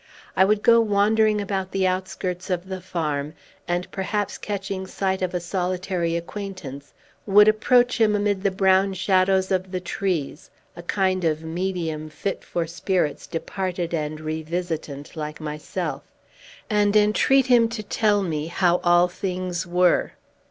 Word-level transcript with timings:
I 0.35 0.45
would 0.45 0.63
go 0.63 0.81
wandering 0.81 1.39
about 1.39 1.69
the 1.71 1.85
outskirts 1.85 2.49
of 2.49 2.67
the 2.69 2.81
farm, 2.81 3.35
and, 3.67 3.91
perhaps, 3.91 4.39
catching 4.39 4.87
sight 4.87 5.21
of 5.21 5.35
a 5.35 5.39
solitary 5.39 6.15
acquaintance, 6.15 6.91
would 7.27 7.47
approach 7.47 8.01
him 8.01 8.15
amid 8.15 8.41
the 8.41 8.49
brown 8.49 8.95
shadows 8.95 9.51
of 9.51 9.69
the 9.71 9.79
trees 9.79 10.49
(a 10.75 10.81
kind 10.81 11.23
of 11.23 11.43
medium 11.43 12.09
fit 12.09 12.43
for 12.43 12.65
spirits 12.65 13.27
departed 13.27 13.93
and 13.93 14.19
revisitant, 14.21 15.15
like 15.15 15.39
myself), 15.39 16.01
and 16.67 16.95
entreat 16.95 17.45
him 17.45 17.69
to 17.69 17.83
tell 17.83 18.23
me 18.23 18.47
how 18.47 18.77
all 18.83 19.07
things 19.07 19.67
were. 19.67 20.13